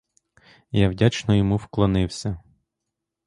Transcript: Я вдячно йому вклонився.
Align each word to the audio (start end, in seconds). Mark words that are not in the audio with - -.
Я 0.71 0.89
вдячно 0.89 1.35
йому 1.35 1.57
вклонився. 1.57 2.39